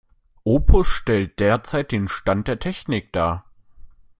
Opus 0.45 0.87
stellt 0.87 1.39
derzeit 1.39 1.91
den 1.91 2.07
Stand 2.07 2.47
der 2.47 2.57
Technik 2.57 3.13
dar. 3.13 3.45